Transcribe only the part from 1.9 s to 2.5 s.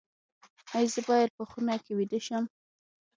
ویده شم؟